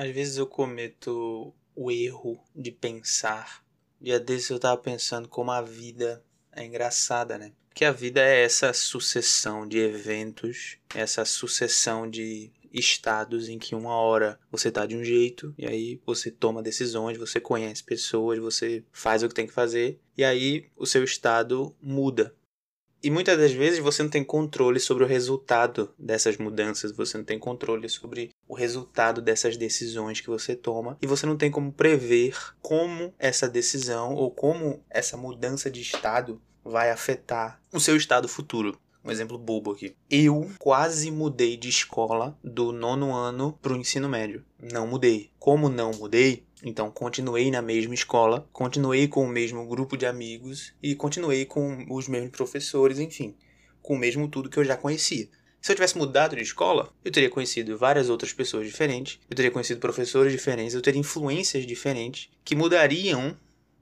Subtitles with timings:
[0.00, 3.62] Às vezes eu cometo o erro de pensar.
[4.00, 7.52] Dia desses eu tava pensando como a vida é engraçada, né?
[7.74, 13.94] Que a vida é essa sucessão de eventos, essa sucessão de estados em que uma
[13.94, 18.82] hora você tá de um jeito e aí você toma decisões, você conhece pessoas, você
[18.92, 22.34] faz o que tem que fazer e aí o seu estado muda.
[23.02, 27.24] E muitas das vezes você não tem controle sobre o resultado dessas mudanças, você não
[27.24, 31.72] tem controle sobre o resultado dessas decisões que você toma e você não tem como
[31.72, 38.28] prever como essa decisão ou como essa mudança de estado vai afetar o seu estado
[38.28, 38.78] futuro.
[39.04, 39.94] Um exemplo bobo aqui.
[40.10, 44.44] Eu quase mudei de escola do nono ano para o ensino médio.
[44.60, 45.30] Não mudei.
[45.38, 50.74] Como não mudei, então continuei na mesma escola, continuei com o mesmo grupo de amigos
[50.82, 53.34] e continuei com os mesmos professores, enfim,
[53.80, 55.28] com o mesmo tudo que eu já conhecia.
[55.60, 59.50] Se eu tivesse mudado de escola, eu teria conhecido várias outras pessoas diferentes, eu teria
[59.50, 63.36] conhecido professores diferentes, eu teria influências diferentes que mudariam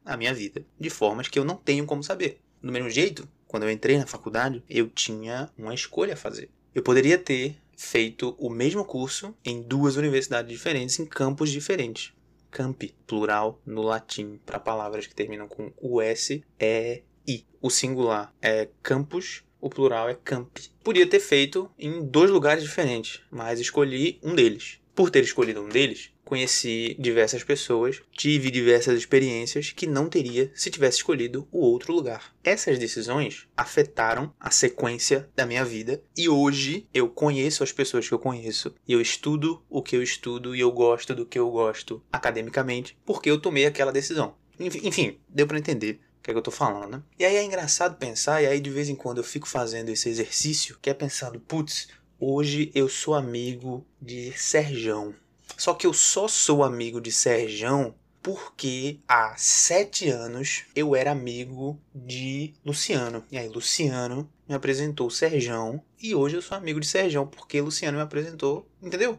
[0.05, 2.41] a minha vida de formas que eu não tenho como saber.
[2.61, 6.51] Do mesmo jeito, quando eu entrei na faculdade, eu tinha uma escolha a fazer.
[6.75, 12.13] Eu poderia ter feito o mesmo curso em duas universidades diferentes, em campos diferentes.
[12.51, 17.45] Campi, plural no latim, para palavras que terminam com US, é I.
[17.61, 20.71] O singular é campus, o plural é campi.
[20.85, 24.79] Podia ter feito em dois lugares diferentes, mas escolhi um deles.
[24.95, 30.71] Por ter escolhido um deles, conheci diversas pessoas, tive diversas experiências que não teria se
[30.71, 32.35] tivesse escolhido o outro lugar.
[32.45, 38.15] Essas decisões afetaram a sequência da minha vida e hoje eu conheço as pessoas que
[38.15, 41.51] eu conheço e eu estudo o que eu estudo e eu gosto do que eu
[41.51, 44.35] gosto academicamente porque eu tomei aquela decisão.
[44.61, 47.03] Enfim, deu para entender que, é que eu tô falando, né?
[47.19, 50.11] E aí é engraçado pensar, e aí de vez em quando eu fico fazendo esse
[50.11, 51.89] exercício, que é pensando, putz,
[52.21, 55.15] hoje eu sou amigo de Serjão.
[55.57, 61.81] Só que eu só sou amigo de Serjão porque há sete anos eu era amigo
[61.95, 63.25] de Luciano.
[63.31, 67.97] E aí Luciano me apresentou Serjão e hoje eu sou amigo de Serjão porque Luciano
[67.97, 69.19] me apresentou, entendeu?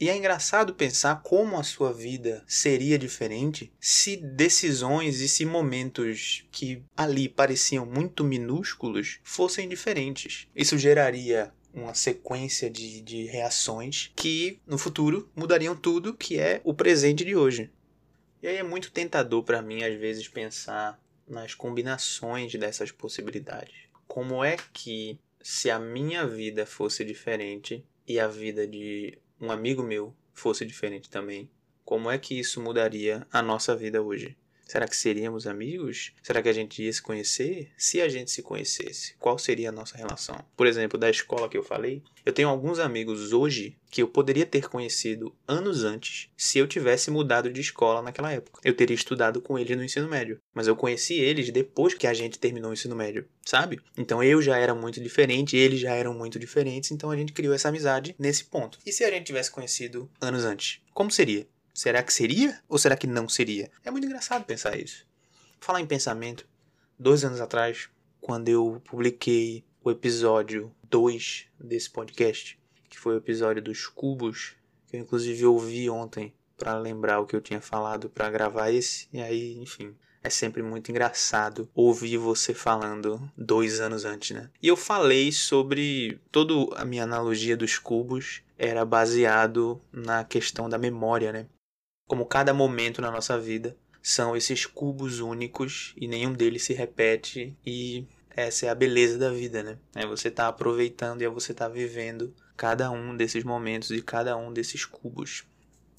[0.00, 6.44] E é engraçado pensar como a sua vida seria diferente se decisões e se momentos
[6.50, 10.48] que ali pareciam muito minúsculos fossem diferentes.
[10.56, 16.74] Isso geraria uma sequência de, de reações que no futuro mudariam tudo que é o
[16.74, 17.70] presente de hoje.
[18.42, 23.74] E aí é muito tentador para mim às vezes pensar nas combinações dessas possibilidades.
[24.06, 29.82] Como é que se a minha vida fosse diferente e a vida de um amigo
[29.82, 31.50] meu fosse diferente também,
[31.84, 34.36] como é que isso mudaria a nossa vida hoje?
[34.72, 36.12] Será que seríamos amigos?
[36.22, 37.70] Será que a gente ia se conhecer?
[37.76, 40.42] Se a gente se conhecesse, qual seria a nossa relação?
[40.56, 44.46] Por exemplo, da escola que eu falei, eu tenho alguns amigos hoje que eu poderia
[44.46, 48.62] ter conhecido anos antes se eu tivesse mudado de escola naquela época.
[48.64, 52.14] Eu teria estudado com eles no ensino médio, mas eu conheci eles depois que a
[52.14, 53.78] gente terminou o ensino médio, sabe?
[53.94, 57.52] Então eu já era muito diferente, eles já eram muito diferentes, então a gente criou
[57.52, 58.78] essa amizade nesse ponto.
[58.86, 60.80] E se a gente tivesse conhecido anos antes?
[60.94, 61.46] Como seria?
[61.74, 63.70] Será que seria ou será que não seria?
[63.84, 65.06] É muito engraçado pensar isso.
[65.58, 66.46] Falar em pensamento,
[66.98, 67.88] dois anos atrás,
[68.20, 74.54] quando eu publiquei o episódio 2 desse podcast, que foi o episódio dos cubos,
[74.86, 79.08] que eu inclusive ouvi ontem para lembrar o que eu tinha falado para gravar esse,
[79.12, 84.50] e aí, enfim, é sempre muito engraçado ouvir você falando dois anos antes, né?
[84.62, 90.78] E eu falei sobre toda a minha analogia dos cubos era baseado na questão da
[90.78, 91.46] memória, né?
[92.06, 97.56] Como cada momento na nossa vida são esses cubos únicos e nenhum deles se repete
[97.64, 99.78] e essa é a beleza da vida, né?
[99.94, 104.36] É você tá aproveitando e é você tá vivendo cada um desses momentos e cada
[104.36, 105.44] um desses cubos.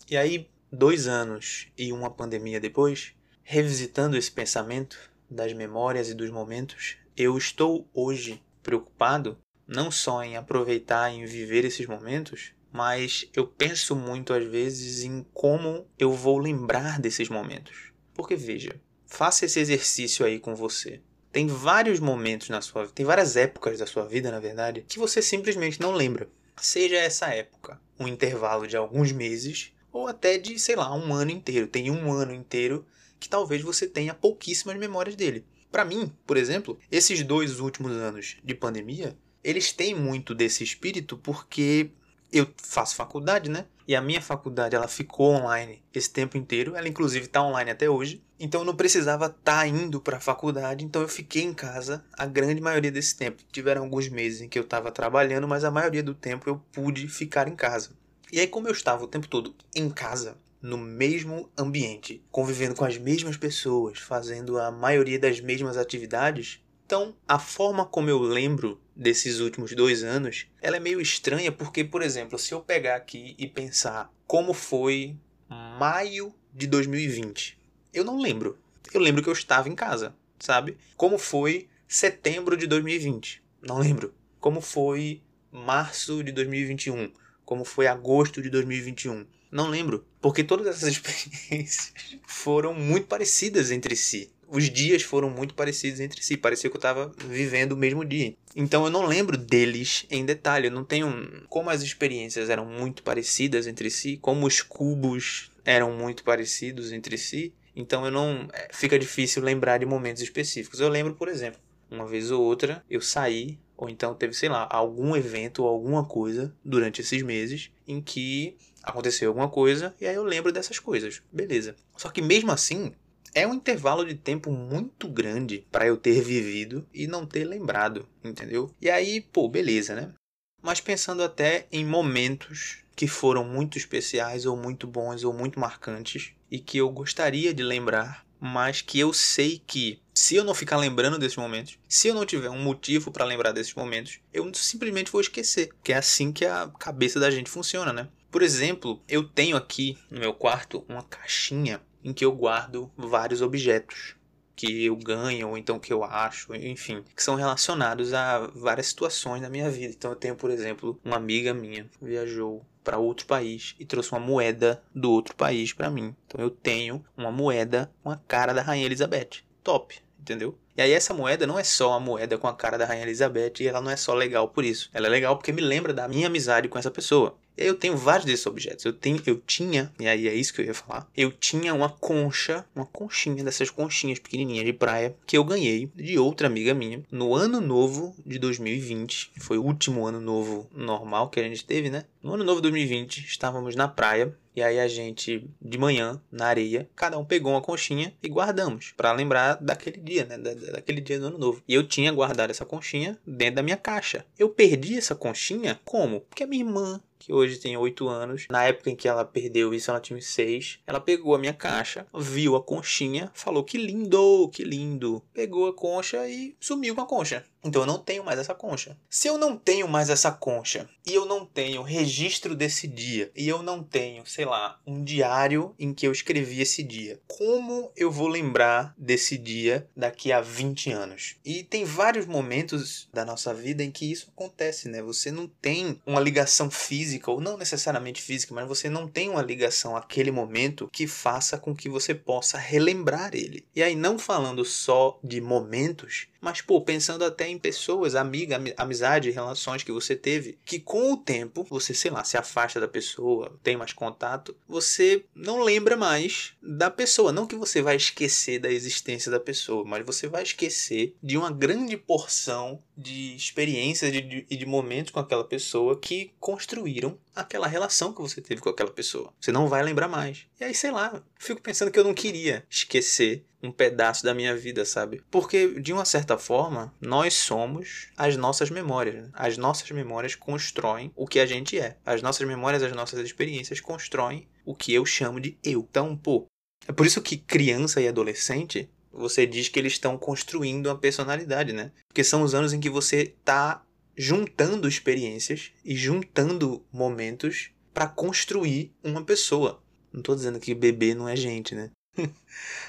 [0.10, 3.14] E aí, dois anos e uma pandemia depois,
[3.44, 4.98] revisitando esse pensamento
[5.30, 9.38] das memórias e dos momentos, eu estou hoje preocupado
[9.68, 15.04] não só em aproveitar e em viver esses momentos, mas eu penso muito às vezes
[15.04, 17.94] em como eu vou lembrar desses momentos.
[18.16, 21.00] Porque veja, faça esse exercício aí com você.
[21.32, 24.98] Tem vários momentos na sua vida, tem várias épocas da sua vida, na verdade, que
[24.98, 26.28] você simplesmente não lembra.
[26.58, 31.30] Seja essa época um intervalo de alguns meses ou até de, sei lá, um ano
[31.30, 31.68] inteiro.
[31.68, 32.86] Tem um ano inteiro
[33.20, 35.46] que talvez você tenha pouquíssimas memórias dele.
[35.72, 41.18] Para mim, por exemplo, esses dois últimos anos de pandemia, eles têm muito desse espírito
[41.18, 41.92] porque
[42.34, 43.66] eu faço faculdade, né?
[43.88, 46.76] E a minha faculdade ela ficou online esse tempo inteiro.
[46.76, 48.24] Ela inclusive está online até hoje.
[48.40, 50.84] Então eu não precisava estar tá indo para a faculdade.
[50.84, 53.44] Então eu fiquei em casa a grande maioria desse tempo.
[53.52, 57.08] Tiveram alguns meses em que eu estava trabalhando, mas a maioria do tempo eu pude
[57.08, 57.92] ficar em casa.
[58.32, 62.84] E aí, como eu estava o tempo todo em casa, no mesmo ambiente, convivendo com
[62.84, 68.80] as mesmas pessoas, fazendo a maioria das mesmas atividades, então a forma como eu lembro
[68.96, 73.36] desses últimos dois anos, ela é meio estranha porque, por exemplo, se eu pegar aqui
[73.38, 75.18] e pensar como foi
[75.50, 77.58] maio de 2020,
[77.94, 78.58] eu não lembro.
[78.94, 80.78] Eu lembro que eu estava em casa, sabe?
[80.96, 84.14] Como foi setembro de 2020, não lembro.
[84.40, 85.22] Como foi
[85.52, 87.12] março de 2021,
[87.46, 90.06] como foi agosto de 2021, não lembro.
[90.20, 91.94] Porque todas essas experiências
[92.28, 94.32] foram muito parecidas entre si.
[94.54, 96.38] Os dias foram muito parecidos entre si.
[96.38, 98.36] Parecia que eu estava vivendo o mesmo dia.
[98.56, 100.68] Então eu não lembro deles em detalhe.
[100.68, 101.44] Eu não tenho.
[101.50, 107.18] Como as experiências eram muito parecidas entre si, como os cubos eram muito parecidos entre
[107.18, 107.52] si.
[107.76, 108.48] Então eu não.
[108.54, 110.80] É, fica difícil lembrar de momentos específicos.
[110.80, 111.60] Eu lembro, por exemplo,
[111.90, 116.06] uma vez ou outra eu saí ou então teve, sei lá, algum evento ou alguma
[116.06, 121.24] coisa durante esses meses em que aconteceu alguma coisa e aí eu lembro dessas coisas.
[121.32, 121.76] Beleza.
[121.98, 122.94] Só que mesmo assim,
[123.34, 128.08] é um intervalo de tempo muito grande para eu ter vivido e não ter lembrado,
[128.24, 128.74] entendeu?
[128.82, 130.14] E aí, pô, beleza, né?
[130.62, 136.32] Mas pensando até em momentos que foram muito especiais ou muito bons ou muito marcantes
[136.50, 140.76] e que eu gostaria de lembrar mas que eu sei que se eu não ficar
[140.76, 145.10] lembrando desses momentos, se eu não tiver um motivo para lembrar desses momentos, eu simplesmente
[145.10, 145.70] vou esquecer.
[145.82, 148.10] Que é assim que a cabeça da gente funciona, né?
[148.30, 153.42] Por exemplo, eu tenho aqui no meu quarto uma caixinha em que eu guardo vários
[153.42, 154.16] objetos
[154.56, 159.42] que eu ganho ou então que eu acho, enfim, que são relacionados a várias situações
[159.42, 159.94] da minha vida.
[159.98, 164.20] Então eu tenho, por exemplo, uma amiga minha viajou para outro país e trouxe uma
[164.20, 166.16] moeda do outro país para mim.
[166.28, 169.44] Então eu tenho uma moeda com a cara da Rainha Elizabeth.
[169.64, 170.58] Top, entendeu?
[170.76, 173.54] E aí essa moeda não é só a moeda com a cara da Rainha Elizabeth
[173.60, 174.90] e ela não é só legal por isso.
[174.94, 177.38] Ela é legal porque me lembra da minha amizade com essa pessoa.
[177.58, 178.86] Eu tenho vários desses objetos.
[178.86, 181.10] Eu, tenho, eu tinha, e aí é isso que eu ia falar.
[181.16, 186.18] Eu tinha uma concha, uma conchinha dessas conchinhas pequenininhas de praia que eu ganhei de
[186.18, 189.32] outra amiga minha no ano novo de 2020.
[189.34, 192.06] Que foi o último ano novo normal que a gente teve, né?
[192.22, 196.46] No ano novo de 2020, estávamos na praia e aí a gente, de manhã, na
[196.46, 198.94] areia, cada um pegou uma conchinha e guardamos.
[198.96, 200.38] para lembrar daquele dia, né?
[200.38, 201.64] Da, daquele dia do ano novo.
[201.68, 204.26] E eu tinha guardado essa conchinha dentro da minha caixa.
[204.38, 206.22] Eu perdi essa conchinha como?
[206.22, 208.48] Porque a minha irmã que hoje tem 8 anos.
[208.50, 210.80] Na época em que ela perdeu isso, ela tinha 6.
[210.86, 215.24] Ela pegou a minha caixa, viu a conchinha, falou que lindo, que lindo.
[215.34, 217.46] Pegou a concha e sumiu com a concha.
[217.64, 218.98] Então eu não tenho mais essa concha.
[219.10, 223.48] Se eu não tenho mais essa concha e eu não tenho registro desse dia e
[223.48, 228.12] eu não tenho, sei lá, um diário em que eu escrevi esse dia, como eu
[228.12, 231.38] vou lembrar desse dia daqui a 20 anos?
[231.46, 235.02] E tem vários momentos da nossa vida em que isso acontece, né?
[235.02, 239.42] Você não tem uma ligação física ou não necessariamente física, mas você não tem uma
[239.42, 243.66] ligação àquele momento que faça com que você possa relembrar ele.
[243.76, 249.32] E aí não falando só de momentos, mas, pô, pensando até em pessoas, amiga, amizade,
[249.32, 253.58] relações que você teve, que com o tempo você, sei lá, se afasta da pessoa,
[253.64, 257.32] tem mais contato, você não lembra mais da pessoa.
[257.32, 261.50] Não que você vai esquecer da existência da pessoa, mas você vai esquecer de uma
[261.50, 267.68] grande porção de experiências e de, de, de momentos com aquela pessoa que construíram aquela
[267.68, 269.34] relação que você teve com aquela pessoa.
[269.40, 270.46] Você não vai lembrar mais.
[270.60, 274.56] E aí, sei lá, fico pensando que eu não queria esquecer um pedaço da minha
[274.56, 275.24] vida, sabe?
[275.32, 279.16] Porque, de uma certa forma, nós somos as nossas memórias.
[279.16, 279.30] Né?
[279.34, 281.98] As nossas memórias constroem o que a gente é.
[282.06, 285.88] As nossas memórias, as nossas experiências constroem o que eu chamo de eu.
[285.90, 286.46] Então, pô,
[286.88, 291.72] é por isso que criança e adolescente, você diz que eles estão construindo uma personalidade,
[291.72, 291.92] né?
[292.08, 293.82] Porque são os anos em que você tá
[294.16, 299.84] juntando experiências e juntando momentos para construir uma pessoa.
[300.12, 301.92] Não estou dizendo que bebê não é gente, né?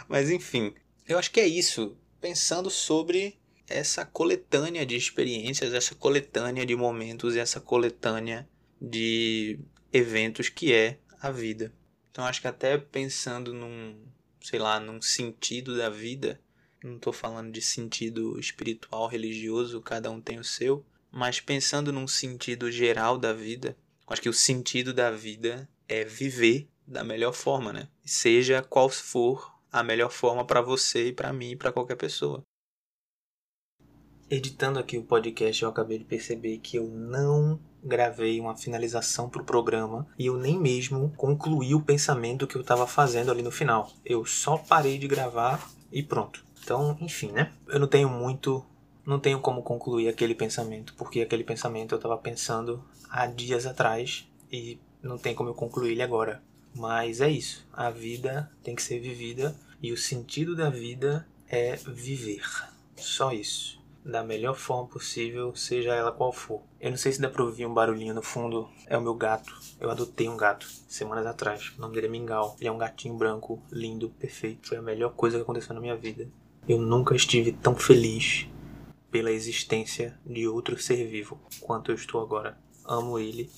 [0.08, 0.74] Mas enfim,
[1.08, 1.96] eu acho que é isso.
[2.20, 3.38] Pensando sobre
[3.68, 8.48] essa coletânea de experiências, essa coletânea de momentos e essa coletânea
[8.80, 9.58] de
[9.92, 11.72] eventos que é a vida.
[12.10, 13.96] Então acho que até pensando num,
[14.40, 16.40] sei lá, num sentido da vida,
[16.82, 22.08] não estou falando de sentido espiritual, religioso, cada um tem o seu, mas pensando num
[22.08, 23.76] sentido geral da vida,
[24.08, 27.88] acho que o sentido da vida é viver da melhor forma, né?
[28.04, 32.42] Seja qual for a melhor forma para você e para mim e para qualquer pessoa.
[34.28, 39.42] Editando aqui o podcast, eu acabei de perceber que eu não gravei uma finalização para
[39.42, 43.52] o programa e eu nem mesmo concluí o pensamento que eu estava fazendo ali no
[43.52, 43.88] final.
[44.04, 46.44] Eu só parei de gravar e pronto.
[46.62, 47.52] Então, enfim, né?
[47.68, 48.64] Eu não tenho muito
[49.06, 54.26] não tenho como concluir aquele pensamento, porque aquele pensamento eu estava pensando há dias atrás
[54.50, 56.42] e não tem como eu concluir ele agora.
[56.74, 57.66] Mas é isso.
[57.72, 62.42] A vida tem que ser vivida e o sentido da vida é viver.
[62.96, 63.82] Só isso.
[64.04, 66.60] Da melhor forma possível, seja ela qual for.
[66.80, 68.68] Eu não sei se dá pra ouvir um barulhinho no fundo.
[68.86, 69.54] É o meu gato.
[69.80, 71.72] Eu adotei um gato semanas atrás.
[71.78, 72.56] O nome dele é Mingau.
[72.58, 74.68] Ele é um gatinho branco, lindo, perfeito.
[74.68, 76.28] Foi a melhor coisa que aconteceu na minha vida.
[76.68, 78.46] Eu nunca estive tão feliz
[79.14, 82.58] pela existência de outro ser vivo quanto eu estou agora.
[82.84, 83.48] Amo ele.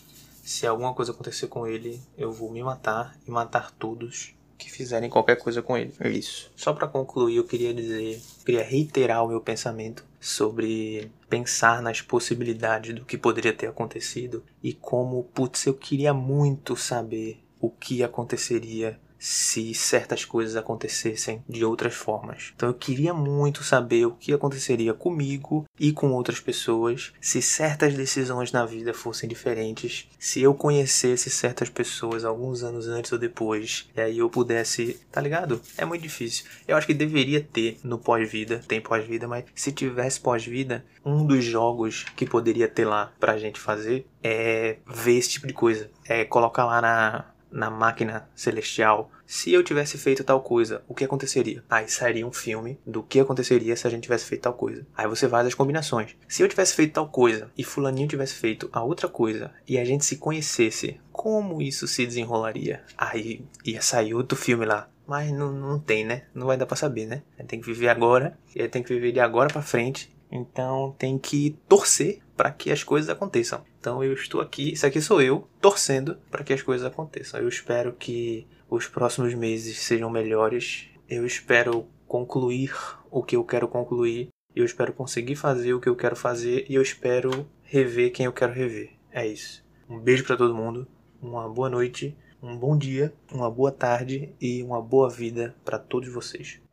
[0.44, 5.08] Se alguma coisa acontecer com ele, eu vou me matar e matar todos que fizerem
[5.08, 5.94] qualquer coisa com ele.
[5.98, 6.52] É isso.
[6.54, 12.94] Só para concluir, eu queria dizer, queria reiterar o meu pensamento sobre pensar nas possibilidades
[12.94, 19.00] do que poderia ter acontecido e como, putz, eu queria muito saber o que aconteceria
[19.18, 22.52] se certas coisas acontecessem de outras formas.
[22.54, 27.94] Então eu queria muito saber o que aconteceria comigo e com outras pessoas se certas
[27.94, 33.88] decisões na vida fossem diferentes, se eu conhecesse certas pessoas alguns anos antes ou depois,
[33.96, 35.60] e aí eu pudesse, tá ligado?
[35.76, 36.44] É muito difícil.
[36.66, 41.44] Eu acho que deveria ter no pós-vida, tem pós-vida, mas se tivesse pós-vida, um dos
[41.44, 45.90] jogos que poderia ter lá pra gente fazer é ver esse tipo de coisa.
[46.04, 51.04] É colocar lá na na máquina celestial, se eu tivesse feito tal coisa, o que
[51.04, 51.64] aconteceria?
[51.68, 54.86] Aí sairia um filme do que aconteceria se a gente tivesse feito tal coisa.
[54.96, 56.16] Aí você faz as combinações.
[56.28, 59.84] Se eu tivesse feito tal coisa e fulaninho tivesse feito a outra coisa e a
[59.84, 62.84] gente se conhecesse, como isso se desenrolaria?
[62.96, 64.88] Aí ia sair outro filme lá.
[65.06, 66.24] Mas não, não tem, né?
[66.34, 67.22] Não vai dar pra saber, né?
[67.46, 70.14] Tem que viver agora, e tem que viver de agora para frente.
[70.30, 73.64] Então tem que torcer para que as coisas aconteçam.
[73.80, 77.40] Então eu estou aqui, isso aqui sou eu, torcendo para que as coisas aconteçam.
[77.40, 80.88] Eu espero que os próximos meses sejam melhores.
[81.08, 82.72] Eu espero concluir
[83.10, 84.28] o que eu quero concluir.
[84.54, 88.32] Eu espero conseguir fazer o que eu quero fazer e eu espero rever quem eu
[88.32, 88.90] quero rever.
[89.10, 89.64] É isso.
[89.88, 90.86] Um beijo para todo mundo,
[91.20, 96.12] uma boa noite, um bom dia, uma boa tarde e uma boa vida para todos
[96.12, 96.65] vocês.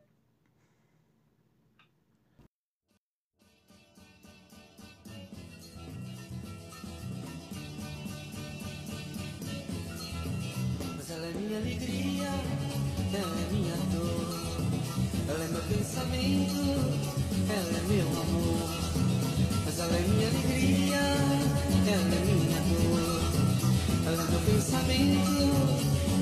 [15.63, 16.61] Pensamento,
[17.49, 18.69] ela é meu amor.
[19.65, 20.97] Mas ela é minha alegria,
[21.87, 23.23] ela é minha dor.
[24.05, 25.45] Ela é meu pensamento,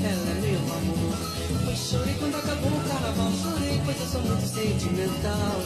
[0.04, 1.18] ela é meu amor.
[1.66, 5.62] Pois chorei quando acabou o carnaval, chorei pois eu sou muito sentimental.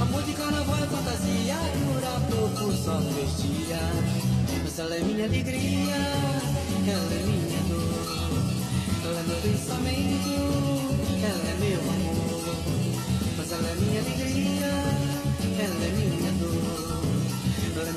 [0.00, 4.28] Amor de carnaval é fantasia, dura pouco, só três dias.
[4.62, 5.96] Mas ela é minha alegria,
[6.86, 7.97] ela é minha dor.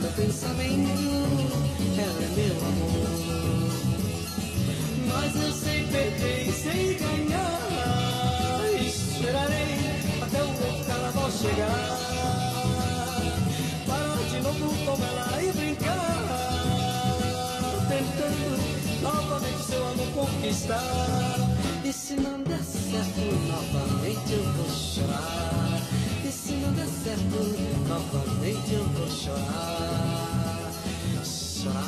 [0.01, 0.89] Meu pensamento,
[1.97, 3.05] ela é meu amor.
[5.07, 7.59] Mas eu sei perder e sei ganhar.
[8.81, 9.77] Esperarei
[10.21, 11.99] até o novo carnaval chegar.
[13.85, 16.17] Parar de novo com ela e brincar.
[17.87, 18.57] Tentando
[19.03, 21.37] novamente seu amor conquistar.
[21.83, 24.60] E se não der certo, novamente eu vou
[26.61, 27.37] caminho dá certo,
[27.87, 30.71] novamente eu vou chorar.
[31.23, 31.81] Chorar,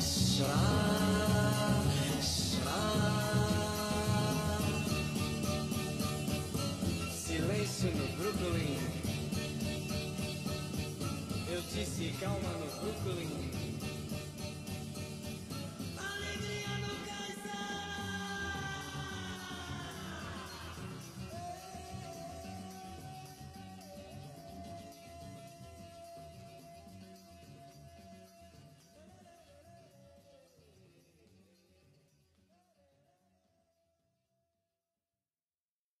[0.00, 1.84] chorar,
[2.22, 3.02] chorar.
[7.12, 8.78] Silêncio no Brooklyn.
[11.48, 12.66] Eu disse calma no
[13.02, 13.91] Brooklyn.